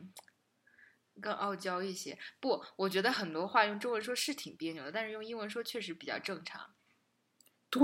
[1.20, 2.16] 更傲娇一些。
[2.40, 6.70] 不，我觉得很多话用中文说是挺别扭的，但是用英文说确实比较正常。
[7.68, 7.80] 对，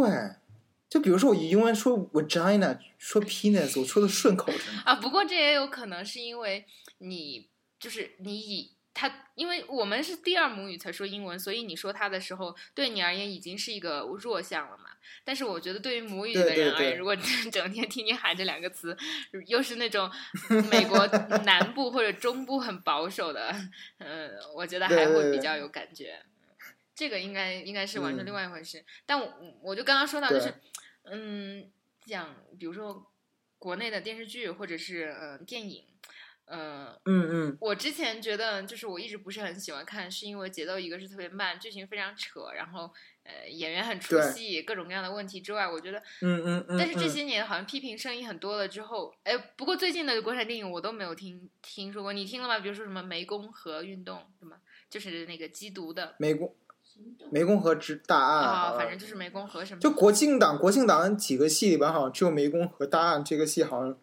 [0.89, 4.83] 就比如说我英文说 vagina，说 penis，我说的顺口着呢。
[4.85, 6.65] 啊，不过这也有可能是因为
[6.99, 14.91] 你就是你以他，因为我们是第二母语才说英文，所以你说他的时候，对你而言已经是一个弱项了嘛。
[15.25, 17.17] 但是我觉得对于母语的人而言，对如果
[17.51, 18.95] 整天听你喊这两个词，
[19.47, 20.11] 又是那种
[20.71, 21.07] 美国
[21.47, 23.51] 南部或者中部很保守的，
[23.97, 26.21] 嗯，我觉得还会比较有感觉。
[26.95, 28.85] 这个应该应该是完全另外一回事。
[29.07, 30.53] 但我我就刚刚说到，就是
[31.05, 31.71] 嗯，
[32.05, 33.11] 讲比如说
[33.59, 35.87] 国内的电视剧或者是呃电影，
[36.51, 47.09] 呃，嗯嗯，我之前觉得就是我一直不是很喜欢看，是因为节奏一个是特别慢，剧情非常扯，然后呃演员很出戏，各种各样的问题之外，我觉得，嗯嗯嗯，但是这嗯。
[47.09, 52.59] 些年好像批评声音很多了之后，哎，不过最近的国产电影我都没有听听说过，你听了吗？
[52.59, 54.57] 比如说什么湄公河运动，什么
[54.91, 56.53] 就是那个缉毒的湄公
[57.33, 63.97] 湄公河之大案啊、反正就是湄公河什么，就国庆档，国庆档几个戏里边好像只有湄公河大案这个戏好像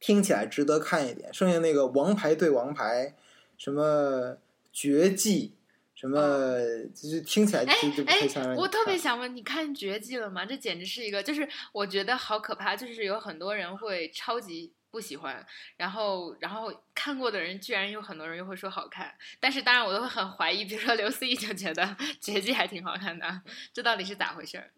[0.00, 3.14] 听起来值得看一点，剩下那个王牌对王牌，
[3.56, 4.38] 什么
[4.72, 5.54] 绝技，
[5.94, 6.58] 什么
[6.94, 10.46] 就是听起来哎就就不太像让哎，我特别想问，你看绝技了吗？
[10.46, 23.42] 这简直是一个，就是我觉得好可怕，就是有很多人会超级不喜欢，然后然后看过的人居然有很多人又会说好看，但是当然我都会很怀疑，比如说刘思义就觉得 绝技还挺好看的，
[23.74, 24.70] 这到底是咋回事儿？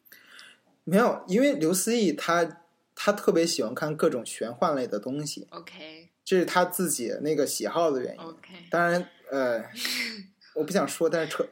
[0.85, 2.62] 没有，因为刘思义他
[2.95, 8.21] 他特别喜欢看各种玄幻类的东西，OK 这是他自己那个喜好的原因。
[8.21, 9.65] OK，当然，呃，
[10.55, 11.45] 我不想说，但是扯，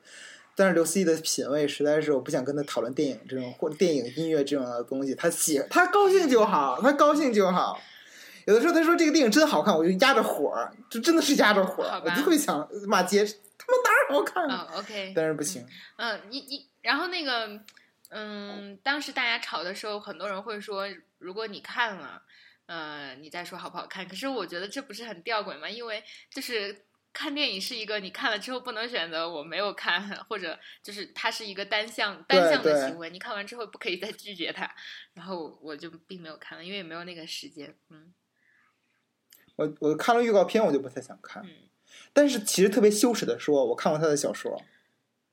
[0.55, 5.15] 但是刘思义的品味实在是我不想跟他讨论电影这种或电影音乐这种的东西。
[5.15, 7.81] 他喜他高兴就好，他高兴就好。
[8.47, 14.69] 有的时候他说这个电影真好看，我就压着火儿，就真的是压着火我就特别想骂街，他妈哪儿好看啊？
[14.73, 17.61] 嗯 OK，但是不行，嗯，你你，然后那个，
[18.09, 20.87] 嗯，当时大家吵的时候，很多人会说，
[21.21, 22.23] 如果你看了，
[22.67, 24.09] 呃，你再说好不好看。
[24.09, 25.69] 可是我觉得这不是很吊诡吗？
[25.69, 34.73] 因为就是看电影是一个你看了之后不能选择我没有看，或者就是它是一个单向单向的行为，你看完之后不可以再拒绝它。
[35.15, 37.77] 然后我就并没有看了，因为也没有那个时间。
[37.91, 38.15] 嗯
[39.57, 41.43] 我我看了预告片，我就不太想看。
[41.45, 41.69] 嗯
[42.13, 44.63] 但是其实特别羞耻的说，我看过他的小说，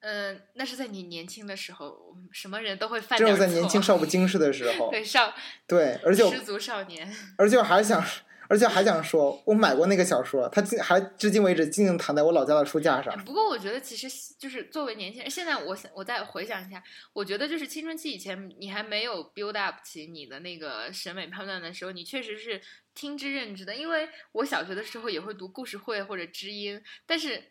[0.09, 3.43] 嗯、那是在你年轻的时候，什么人都会犯只点错。
[3.43, 5.33] 有在年轻少不经事的时候， 对少
[5.67, 7.13] 对，而且我失足少年。
[7.37, 8.01] 而且我还想，
[8.47, 13.13] 而且还想说，我买过那个小说，它竟还至今为止静静躺在我老家的书架上。
[13.25, 14.07] 不过我觉得，其实
[14.39, 22.61] 就是作为年轻人，现在我想我再回想一下，我觉得就是青春期以前，你还没有 build up 起你的那个审美判断的时候，你确实是
[22.95, 23.75] 听之任之的。
[23.75, 27.43] 因为我小学的时候也会读故事会或者知音，但是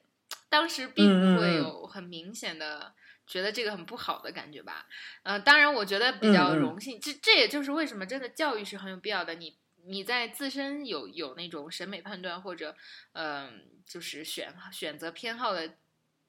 [0.48, 2.94] 当时并不会有很明显的
[3.26, 4.86] 觉得这个很不好的感觉吧。
[5.22, 9.34] 呃，当然，我觉得比较荣幸，这这也就是为什么真的教育是很有必要的。
[9.34, 9.58] 你。
[9.88, 12.74] 你在自身有有那种审美判断或者，
[13.12, 15.76] 嗯，就是选选择偏好的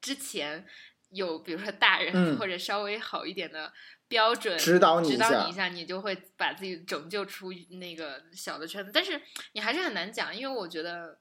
[0.00, 0.64] 之前，
[1.10, 3.72] 有比如说大人或者稍微好一点的
[4.06, 8.92] 标准指导你指导你一下，你就会把自己拯救出那个小的圈子。
[8.94, 11.18] 但是你还是很难讲，因为我觉得，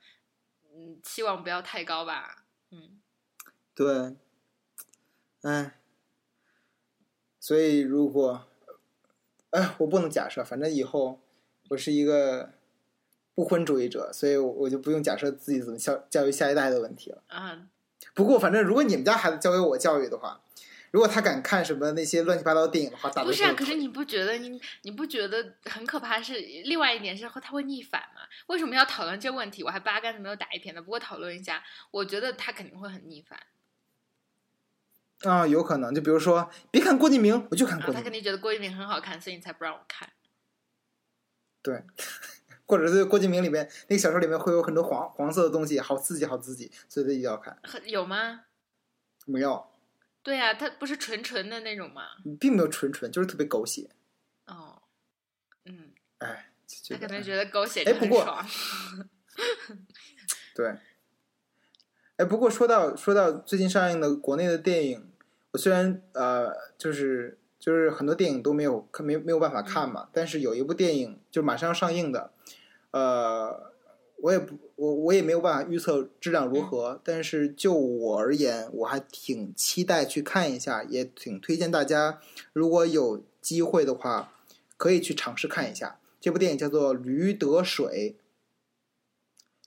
[0.75, 2.43] 嗯，期望不要太高吧。
[2.71, 2.99] 嗯，
[3.75, 4.15] 对，
[5.41, 5.79] 哎，
[7.39, 8.47] 所以如果，
[9.51, 11.19] 哎，我不能假设，反正以后。
[11.69, 12.53] 我是一个
[13.35, 17.21] 不婚主义者，所以我就不用假设自己怎么教教育下一代的问题了。
[17.27, 17.67] 啊，
[18.13, 20.39] 不过反正如果你们家孩子交给我教育的话，
[20.91, 23.53] 如果他敢看什么那些乱七八糟的电影的话，不是啊？
[23.53, 26.21] 可是你不觉得你你不觉得很可怕？
[26.21, 26.33] 是
[26.65, 28.21] 另外一点是他会逆反吗？
[28.47, 29.63] 为什么要讨论这问题？
[29.63, 30.81] 我还八竿子没有打一片呢。
[30.81, 33.39] 不过讨论一下，我觉得他肯定会很逆反。
[35.21, 35.93] 啊，有可能。
[35.93, 37.95] 就比如说，别看郭敬明，我就看郭敬明。
[37.95, 40.09] 他肯定觉得郭敬明很好看，所以你才不让我看。
[41.61, 41.83] 对，
[42.65, 47.59] 或者是郭敬明里面那个小说里面会有很多黄黄色的东西，好刺激，好刺激，所以一定要看。
[47.85, 48.41] 有吗？
[49.25, 49.67] 没有。
[50.27, 52.01] 对呀，它不是纯纯的那种吗？
[52.37, 53.89] 并没有纯纯，就是特别狗血。
[54.45, 54.81] 哦，
[55.63, 56.51] 嗯，哎，
[56.89, 58.43] 他可能觉得狗血哎，不过，
[60.53, 60.75] 对，
[62.17, 65.09] 哎，不过说到说到最近上映的国内的电影，
[65.51, 67.39] 我虽然呃，就是。
[67.59, 70.07] 就是很多电影都没有看，没没有办法看嘛。
[70.13, 72.31] 但是有一部电影就马上要上映的，
[72.91, 73.73] 呃，
[74.17, 77.01] 我也不，我我也没有办法预测质量如何。
[77.03, 82.19] 但是就我而言，我还挺期待去看一下，也挺推荐大家，
[82.53, 84.33] 如果有机会的话，
[84.77, 85.99] 可以去尝试看一下。
[86.19, 88.17] 这部电影叫做《驴得水》。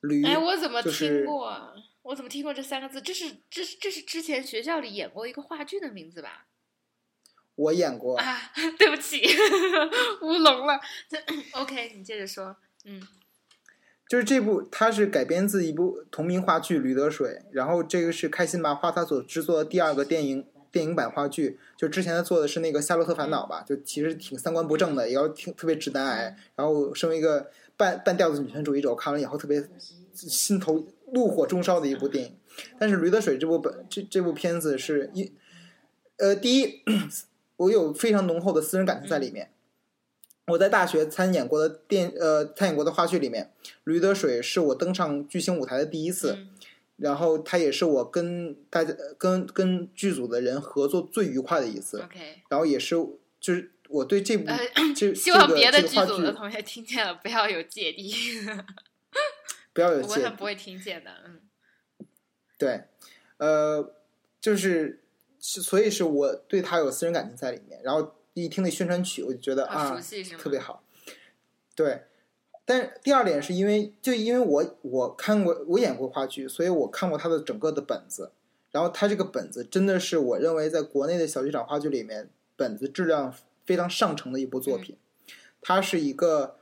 [0.01, 1.75] 驴，哎，我怎么听过？
[2.03, 3.01] 我怎么听过这三个字？
[3.01, 6.47] 这是这是这是之前学校里演过一个话剧的名字吧？
[7.55, 9.21] 我演过啊， 对不起，
[10.23, 10.81] 乌龙了。
[11.53, 12.57] OK，你接着说。
[12.85, 13.07] 嗯，
[14.11, 21.61] 就是这部，它是改编自一部同名话剧《驴得水》，然后这个是开心麻花他所制作的第二个电影电影版话剧。
[21.77, 26.37] 就之前他做的是那个《夏洛特烦恼》吧，就其实挺三观不正的，也要挺特别直男癌。
[26.57, 29.65] 然后身为一个半半吊子女权主义者，我看完以后特别
[30.13, 32.37] 心头怒火中烧的一部电影。
[32.81, 35.33] 但是《驴得水》这部本这这部片子是一
[36.17, 36.83] 呃第一。
[37.59, 39.51] 我有非常浓厚的私人感情在里面。
[40.47, 43.53] 我在大学参演过的电呃参演过的话剧里面，
[43.85, 46.37] 《驴得水》是我登上巨星舞台的第一次，
[46.97, 52.01] 然后它也是我跟大家跟跟剧组的人合作最愉快的一次。
[52.01, 52.97] OK，然后也是
[53.39, 54.47] 就是我对这部
[54.97, 58.13] 这 希望别的剧组的同学听见了不要有芥蒂，
[59.73, 61.11] 不要有芥蒂， 不会听见的。
[61.25, 61.41] 嗯，
[62.59, 62.85] 对，
[63.37, 63.95] 呃，
[64.41, 64.97] 就是。
[65.43, 67.81] 是，所以是我对他有私人感情在里面。
[67.83, 70.01] 然后一听那宣传曲，我就觉得啊，
[70.39, 70.83] 特别好。
[71.75, 72.03] 对，
[72.65, 78.33] 但第二点是因为，就因为我我看过我演过话剧，所以我看过他的整个的本子。
[78.71, 83.35] 然后他这个本子真的是我认为在国内的小剧场话剧里面本子质量
[83.67, 84.97] 非常上乘的一部作品。
[85.61, 86.57] 它是一个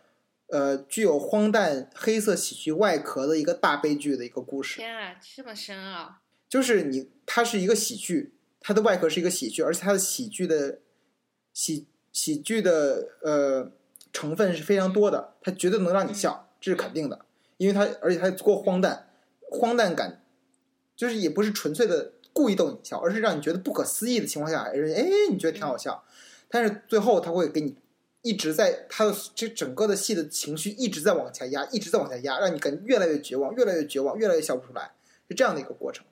[0.47, 4.77] 呃具有荒诞黑色喜剧外壳的一个大悲剧的一个故事。
[4.77, 6.21] 天啊，这么深啊！
[6.49, 8.33] 就是你，它是一个喜剧。
[8.61, 10.81] 它的外壳是一个喜剧，而且它的喜剧的
[11.59, 13.69] 喜喜剧的呃
[14.13, 17.19] 成分是非常多的，它绝对能让你笑，这是肯定的，
[17.57, 19.09] 因为它而且它足够荒诞，
[19.51, 20.23] 荒诞感
[20.95, 24.73] 就是也不是纯粹的故意逗你笑，而是让你觉得不可思议的情况下，哎，
[25.29, 26.05] 你觉得挺好笑，
[26.49, 27.75] 但是最后他会给你
[28.23, 34.93] 一直在他的这整个的戏的情绪一直在往下压，一直在往下压，让你感觉越来越绝望，越来越绝望，越来越笑不出来，
[35.29, 36.07] 是这样的一个过程。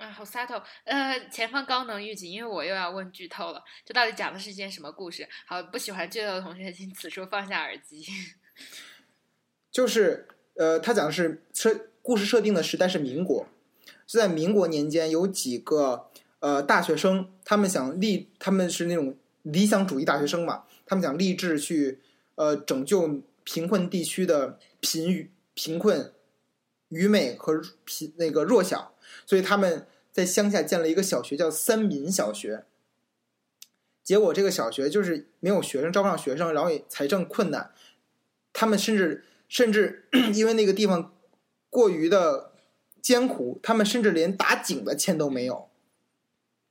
[0.00, 0.62] 啊，好洒脱！
[0.84, 5.28] 呃，前方高能预警，因为我又要问剧透了，这到底讲的是一件什么故事？
[5.46, 8.02] 好，不喜欢剧透的同学，请此处放下耳机。
[9.70, 13.46] 就是，呃，他讲的是设故事设定的时代是民国，
[14.06, 16.08] 是在民国年间，有几个
[16.38, 22.00] 呃大学生，他们想立，他们是那种理想主义大学生嘛，他们想立志去
[22.36, 26.10] 呃拯救贫困地区的贫、贫困、
[26.88, 28.89] 愚昧和贫那个弱小。
[29.26, 32.64] 所以他们在乡下建了一个小学，叫三民小学。
[34.02, 37.72] 结果这个小学就是没有学生，招不上学生，然后也财政困难。
[38.52, 41.14] 他们甚至甚至 因为那个地方
[41.68, 42.52] 过于的
[43.00, 45.68] 艰苦，他们甚至连打井的钱都没有。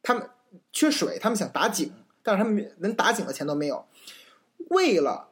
[0.02, 0.30] 他们
[0.74, 3.88] 缺水，他们想打井，但是他们连打井的钱都没有。
[4.70, 5.30] 为了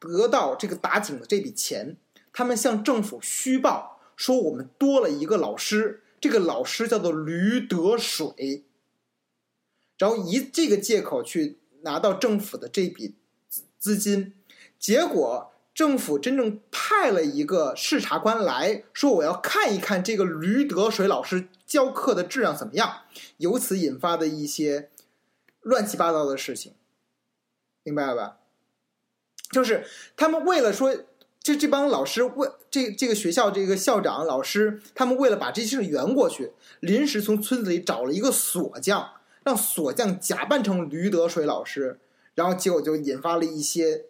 [0.00, 1.96] 得到这个打井的这笔钱，
[2.32, 8.64] 他们向政府虚报说我们多了一个老师，这个老师叫做驴得水，
[9.98, 13.14] 然后以这个借口去拿到政府的这笔
[13.48, 14.32] 资资金，
[14.78, 23.02] 结果政府真正派了一个视察官来说，我要看一看这个驴得水老师教课的质量怎么样，
[23.36, 24.90] 由此引发的一些
[25.60, 26.72] 乱七八糟的事情，
[27.82, 28.38] 明白了吧？
[29.50, 29.86] 就是
[30.16, 30.92] 他们为了说，
[31.46, 39.12] 这这帮老师为这这个学校这个校长老师，他们为了把这些事圆过去，临时从村子里找了一个锁匠，
[39.44, 42.00] 让锁匠假扮成驴得水老师，
[42.34, 44.06] 然后结果就引发了一些，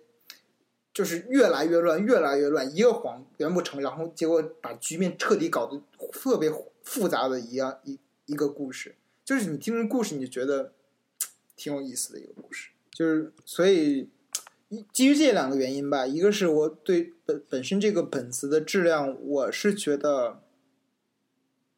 [0.94, 6.50] 就是越来越乱，越来越乱，一个谎圆不成，然后结果把局面彻底搞得特别
[6.84, 8.94] 复杂的一样一一个故事，
[9.26, 10.72] 就是你听这故事，你就觉得
[11.54, 14.08] 挺有意思的一个故事，就是所以。
[14.92, 20.42] 基于这两个原因吧，一个是我对本本身这个本子的质量，我是觉得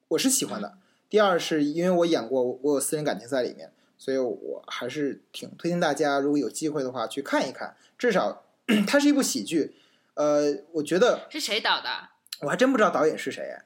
[0.08, 0.78] 我是喜欢的。
[1.10, 7.76] 第二是因为我演过，我有私人感情在里面，所以我还是挺推荐大家，如果有机会的话去看一看。
[7.98, 8.44] 至少
[8.88, 9.76] 它是一部喜剧，
[10.14, 12.08] 呃，我觉得是谁导的？
[12.40, 13.58] 我还真不知道导演是谁，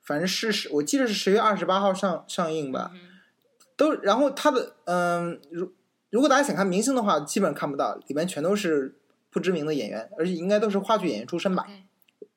[0.00, 2.90] 反正是十，我记得是十月二十八号上上映吧。
[3.76, 5.74] 都然后他的嗯如。
[6.16, 8.96] 如果大家想看明星的话，基本上看不到，里面全都是
[9.28, 11.66] 不知名的演员，而且应该都是话剧演员出身吧？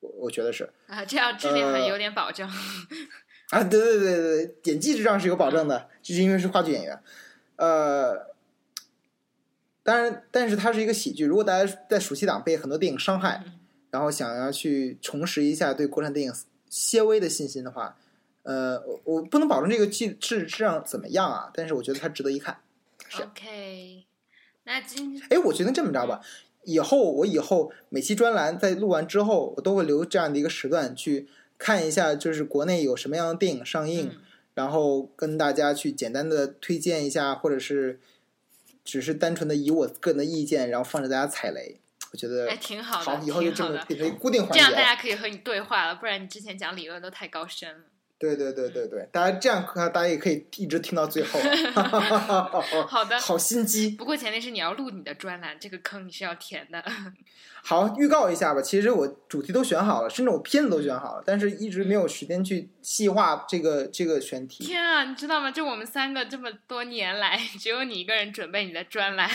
[0.00, 2.46] 我我觉得是啊，这样质量还有点保证
[3.48, 3.64] 啊！
[3.64, 7.00] 对对对对，演技质量是有保证的，就是因为是话剧演员。
[7.56, 8.26] 呃，
[9.82, 11.24] 当然，但是它是一个喜剧。
[11.24, 13.42] 如果大家在暑期档被很多电影伤害，
[13.90, 16.34] 然后想要去重拾一下对国产电影
[16.68, 17.96] 些微的信心的话，
[18.42, 22.58] 呃，我我不能保证这个质质质量怎么样啊，但是我觉得它值得一看。
[23.18, 24.04] OK，
[24.64, 26.20] 那今哎，我觉得这么着吧，
[26.64, 34.12] 以后我以后每期专栏在录完之后，我都会留这样的一个时段去看一下，就是国内有什么样的电影上映，
[34.54, 38.00] 然后跟大家去简单的推荐一下，或者是
[38.84, 41.80] 只是单纯的以我个人的意见，然后放着大家踩雷。
[42.12, 47.84] 我觉得还挺好的，好，以后就这么变成固定环节，这样大家可以和你对话了，不然你之前讲理论都太高深了。
[48.20, 51.40] 对对对对对，大家这样看，大家也可以一直听到最后。
[52.86, 53.88] 好的，好心机。
[53.96, 56.84] 不过前提是你要录你的专栏，这个坑你是要填的。
[57.64, 58.60] 好，预告一下吧。
[58.60, 64.64] 其实我主题都选好了，甚至我片子都选好了，但是一直没有时间去细化这个这个选题。
[64.64, 65.50] 天啊，你知道吗？
[65.50, 69.30] 就我们三个这么多年来， 只有你一个人准备你的专栏，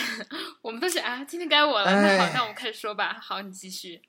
[0.62, 1.90] 我们都是啊，今天该我了。
[1.90, 3.16] 那好，那我们开始说吧。
[3.20, 4.00] 好，你继续。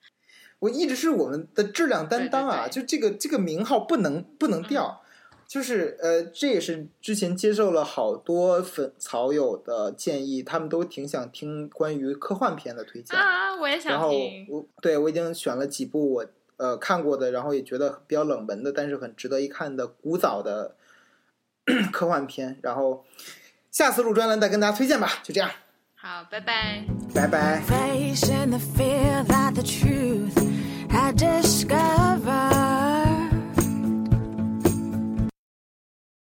[0.59, 5.01] 我一直是我们的质量担当啊，就这个这个名号不能不能掉，
[5.47, 13.91] 就是呃，这也是之前接受了好多粉草友的建议，他们都挺想听关于科幻片的推荐啊，我也想听。
[13.91, 14.11] 然后
[14.49, 16.25] 我对我已经选了几部我
[16.57, 20.75] 呃看过的，然后也觉得比较冷门的，但是很值得一看的古早的
[21.93, 23.05] 科幻片，然后
[23.69, 25.49] 下次录专栏再跟大家推荐吧，就这样。
[25.95, 26.83] 好，拜拜。
[27.13, 27.61] 拜拜。
[30.99, 32.06] I discovered.